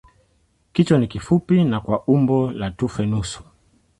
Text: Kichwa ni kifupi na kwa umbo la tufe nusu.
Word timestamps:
Kichwa 0.73 0.97
ni 0.97 1.07
kifupi 1.07 1.63
na 1.63 1.79
kwa 1.79 2.07
umbo 2.07 2.51
la 2.51 2.71
tufe 2.71 3.05
nusu. 3.05 3.43